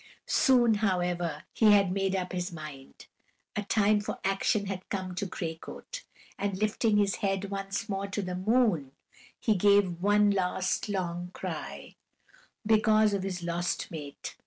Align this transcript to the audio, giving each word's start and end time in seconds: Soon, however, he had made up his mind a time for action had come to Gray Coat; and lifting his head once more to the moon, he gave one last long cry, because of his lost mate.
Soon, 0.25 0.73
however, 0.73 1.43
he 1.53 1.73
had 1.73 1.91
made 1.91 2.15
up 2.15 2.31
his 2.31 2.51
mind 2.51 3.05
a 3.55 3.61
time 3.61 4.01
for 4.01 4.17
action 4.23 4.65
had 4.65 4.89
come 4.89 5.13
to 5.13 5.27
Gray 5.27 5.53
Coat; 5.57 6.05
and 6.39 6.57
lifting 6.57 6.97
his 6.97 7.17
head 7.17 7.51
once 7.51 7.87
more 7.87 8.07
to 8.07 8.23
the 8.23 8.33
moon, 8.35 8.93
he 9.39 9.53
gave 9.53 10.01
one 10.01 10.31
last 10.31 10.89
long 10.89 11.29
cry, 11.33 11.97
because 12.65 13.13
of 13.13 13.21
his 13.21 13.43
lost 13.43 13.91
mate. 13.91 14.35